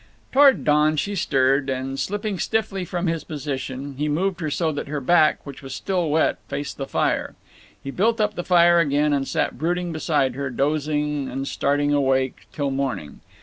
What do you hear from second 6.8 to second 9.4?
fire. He built up the fire again, and